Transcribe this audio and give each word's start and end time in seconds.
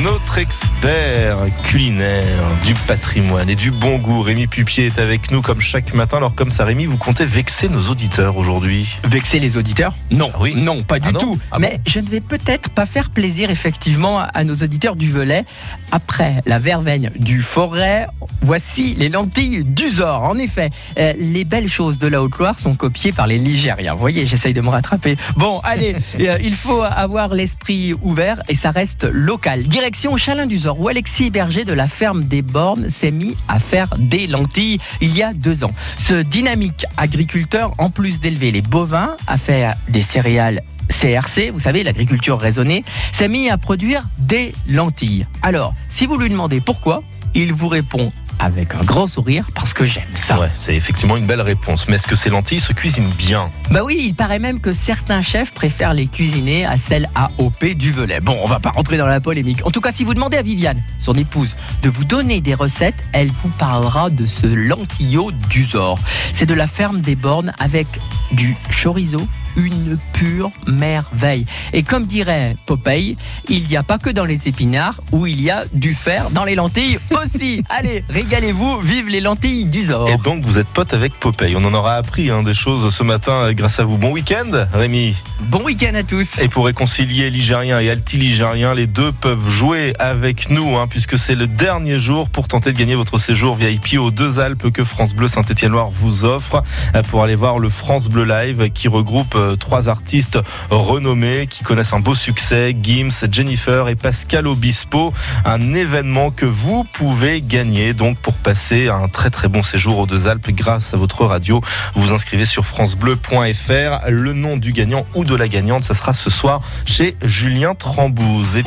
Notre 0.00 0.38
expert 0.38 1.36
culinaire 1.64 2.42
du 2.64 2.72
patrimoine 2.72 3.50
et 3.50 3.54
du 3.54 3.70
bon 3.70 3.98
goût, 3.98 4.22
Rémi 4.22 4.46
Pupier, 4.46 4.86
est 4.86 4.98
avec 4.98 5.30
nous 5.30 5.42
comme 5.42 5.60
chaque 5.60 5.92
matin. 5.92 6.16
Alors 6.16 6.34
comme 6.34 6.48
ça, 6.48 6.64
Rémi, 6.64 6.86
vous 6.86 6.96
comptez 6.96 7.26
vexer 7.26 7.68
nos 7.68 7.90
auditeurs 7.90 8.38
aujourd'hui? 8.38 8.98
Vexer 9.04 9.38
les 9.38 9.58
auditeurs? 9.58 9.94
Non, 10.10 10.30
Ah 10.34 10.38
oui 10.40 10.54
non, 10.56 10.82
pas 10.82 10.98
du 10.98 11.08
Ah 11.10 11.12
non 11.12 11.20
tout. 11.20 11.38
Ah 11.50 11.58
Mais 11.58 11.78
je 11.86 12.00
ne 12.00 12.08
vais 12.08 12.22
peut-être 12.22 12.70
pas 12.70 12.86
faire 12.86 13.10
plaisir 13.10 13.50
effectivement 13.50 14.20
à 14.20 14.44
nos 14.44 14.54
auditeurs 14.54 14.96
du 14.96 15.12
Velay. 15.12 15.44
Après 15.90 16.36
la 16.46 16.58
verveine 16.58 17.10
du 17.18 17.42
Forêt, 17.42 18.06
voici 18.40 18.94
les 18.94 19.10
lentilles 19.10 19.62
du 19.62 19.90
Zor. 19.90 20.22
En 20.22 20.38
effet, 20.38 20.70
euh, 20.98 21.12
les 21.18 21.44
belles 21.44 21.68
choses 21.68 21.98
de 21.98 22.06
la 22.06 22.22
Haute-Loire 22.22 22.58
sont 22.58 22.74
copiées 22.76 23.12
par 23.12 23.26
les 23.26 23.36
Ligériens. 23.36 23.92
Vous 23.92 24.00
voyez, 24.00 24.24
j'essaye 24.24 24.54
de 24.54 24.62
me 24.62 24.70
rattraper. 24.70 25.18
Bon, 25.36 25.60
allez, 25.64 25.94
euh, 26.20 26.38
il 26.42 26.54
faut 26.54 26.82
avoir 26.82 27.34
l'esprit 27.34 27.92
ouvert 28.02 28.42
et 28.48 28.54
ça 28.54 28.70
reste 28.70 29.04
local. 29.04 29.64
Direction 29.82 30.16
Chalin 30.16 30.46
du 30.46 30.58
Zor, 30.58 30.78
où 30.78 30.86
Alexis 30.86 31.30
Berger 31.30 31.64
de 31.64 31.72
la 31.72 31.88
ferme 31.88 32.22
des 32.22 32.40
Bornes 32.40 32.88
s'est 32.88 33.10
mis 33.10 33.36
à 33.48 33.58
faire 33.58 33.88
des 33.98 34.28
lentilles 34.28 34.78
il 35.00 35.12
y 35.12 35.24
a 35.24 35.34
deux 35.34 35.64
ans. 35.64 35.72
Ce 35.96 36.14
dynamique 36.14 36.86
agriculteur, 36.96 37.74
en 37.78 37.90
plus 37.90 38.20
d'élever 38.20 38.52
les 38.52 38.62
bovins, 38.62 39.16
a 39.26 39.36
fait 39.36 39.66
des 39.88 40.02
céréales 40.02 40.62
CRC, 40.88 41.50
vous 41.50 41.58
savez, 41.58 41.82
l'agriculture 41.82 42.38
raisonnée, 42.38 42.84
s'est 43.10 43.26
mis 43.26 43.50
à 43.50 43.58
produire 43.58 44.04
des 44.18 44.52
lentilles. 44.68 45.26
Alors, 45.42 45.74
si 45.88 46.06
vous 46.06 46.16
lui 46.16 46.30
demandez 46.30 46.60
pourquoi, 46.60 47.02
il 47.34 47.52
vous 47.52 47.68
répond 47.68 48.12
avec 48.42 48.74
un 48.74 48.80
grand 48.80 49.06
sourire 49.06 49.46
parce 49.54 49.72
que 49.72 49.86
j'aime 49.86 50.04
ça. 50.14 50.38
Ouais, 50.38 50.50
c'est 50.54 50.74
effectivement 50.74 51.16
une 51.16 51.26
belle 51.26 51.40
réponse. 51.40 51.86
Mais 51.88 51.94
est-ce 51.94 52.06
que 52.06 52.16
ces 52.16 52.28
lentilles 52.28 52.60
se 52.60 52.72
cuisinent 52.72 53.12
bien? 53.16 53.50
Bah 53.70 53.82
oui, 53.84 54.02
il 54.06 54.14
paraît 54.14 54.40
même 54.40 54.60
que 54.60 54.72
certains 54.72 55.22
chefs 55.22 55.52
préfèrent 55.52 55.94
les 55.94 56.06
cuisiner 56.06 56.66
à 56.66 56.76
celles 56.76 57.08
AOP 57.14 57.64
du 57.76 57.92
Velay. 57.92 58.20
Bon, 58.20 58.36
on 58.42 58.46
va 58.46 58.58
pas 58.58 58.70
rentrer 58.70 58.98
dans 58.98 59.06
la 59.06 59.20
polémique. 59.20 59.64
En 59.64 59.70
tout 59.70 59.80
cas, 59.80 59.92
si 59.92 60.04
vous 60.04 60.14
demandez 60.14 60.36
à 60.36 60.42
Viviane, 60.42 60.82
son 60.98 61.14
épouse, 61.14 61.54
de 61.82 61.88
vous 61.88 62.04
donner 62.04 62.40
des 62.40 62.54
recettes, 62.54 63.04
elle 63.12 63.30
vous 63.30 63.48
parlera 63.50 64.10
de 64.10 64.26
ce 64.26 64.46
lentillot 64.46 65.30
du 65.48 65.64
Zor. 65.64 65.98
C'est 66.32 66.46
de 66.46 66.54
la 66.54 66.66
ferme 66.66 67.00
des 67.00 67.14
Bornes 67.14 67.52
avec 67.60 67.86
du 68.32 68.56
chorizo, 68.70 69.20
une 69.56 69.98
pure 70.12 70.50
merveille. 70.66 71.46
Et 71.72 71.82
comme 71.82 72.06
dirait 72.06 72.56
Popeye, 72.66 73.16
il 73.48 73.66
n'y 73.66 73.76
a 73.76 73.82
pas 73.82 73.98
que 73.98 74.10
dans 74.10 74.24
les 74.24 74.48
épinards 74.48 75.00
où 75.12 75.26
il 75.26 75.40
y 75.40 75.50
a 75.50 75.64
du 75.72 75.94
fer 75.94 76.30
dans 76.30 76.44
les 76.44 76.54
lentilles 76.54 76.98
aussi. 77.10 77.62
Allez, 77.68 78.02
régalez-vous, 78.08 78.80
vive 78.80 79.08
les 79.08 79.20
lentilles 79.20 79.66
du 79.66 79.82
Zor. 79.82 80.08
Et 80.08 80.16
donc 80.18 80.44
vous 80.44 80.58
êtes 80.58 80.68
pote 80.68 80.94
avec 80.94 81.18
Popeye. 81.18 81.54
On 81.56 81.64
en 81.64 81.74
aura 81.74 81.94
appris 81.94 82.30
hein, 82.30 82.42
des 82.42 82.54
choses 82.54 82.94
ce 82.94 83.02
matin 83.02 83.32
euh, 83.32 83.52
grâce 83.52 83.80
à 83.80 83.84
vous. 83.84 83.98
Bon 83.98 84.12
week-end, 84.12 84.66
Rémi. 84.72 85.14
Bon 85.40 85.62
week-end 85.64 85.94
à 85.94 86.02
tous. 86.02 86.38
Et 86.40 86.48
pour 86.48 86.66
réconcilier 86.66 87.30
ligérien 87.30 87.80
et 87.80 87.90
altiligérien, 87.90 88.74
les 88.74 88.86
deux 88.86 89.12
peuvent 89.12 89.48
jouer 89.48 89.94
avec 89.98 90.50
nous, 90.50 90.76
hein, 90.76 90.86
puisque 90.88 91.18
c'est 91.18 91.34
le 91.34 91.46
dernier 91.46 91.98
jour 91.98 92.30
pour 92.30 92.48
tenter 92.48 92.72
de 92.72 92.78
gagner 92.78 92.94
votre 92.94 93.18
séjour 93.18 93.54
VIP 93.54 93.98
aux 93.98 94.10
deux 94.10 94.38
Alpes 94.38 94.70
que 94.70 94.84
France 94.84 95.14
Bleu 95.14 95.28
Saint-Étienne-Loire 95.28 95.90
vous 95.90 96.24
offre 96.24 96.62
euh, 96.94 97.02
pour 97.02 97.22
aller 97.22 97.34
voir 97.34 97.58
le 97.58 97.68
France 97.68 98.08
Bleu 98.08 98.24
Live 98.24 98.70
qui 98.70 98.88
regroupe 98.88 99.34
euh, 99.42 99.56
trois 99.56 99.88
artistes 99.88 100.38
renommés 100.70 101.46
qui 101.48 101.64
connaissent 101.64 101.92
un 101.92 102.00
beau 102.00 102.14
succès, 102.14 102.74
Gims, 102.80 103.26
Jennifer 103.30 103.88
et 103.88 103.94
Pascal 103.94 104.46
Obispo. 104.46 105.12
Un 105.44 105.74
événement 105.74 106.30
que 106.30 106.46
vous 106.46 106.84
pouvez 106.84 107.40
gagner 107.40 107.94
donc 107.94 108.18
pour 108.18 108.34
passer 108.34 108.88
un 108.88 109.08
très 109.08 109.30
très 109.30 109.48
bon 109.48 109.62
séjour 109.62 109.98
aux 109.98 110.06
deux 110.06 110.28
Alpes 110.28 110.50
grâce 110.50 110.94
à 110.94 110.96
votre 110.96 111.24
radio. 111.24 111.60
Vous 111.94 112.02
vous 112.02 112.12
inscrivez 112.12 112.44
sur 112.44 112.64
francebleu.fr. 112.64 114.08
Le 114.08 114.32
nom 114.32 114.56
du 114.56 114.72
gagnant 114.72 115.06
ou 115.14 115.24
de 115.24 115.34
la 115.34 115.48
gagnante, 115.48 115.84
ça 115.84 115.94
sera 115.94 116.12
ce 116.12 116.30
soir 116.30 116.60
chez 116.84 117.16
Julien 117.22 117.74
Trambouze. 117.74 118.58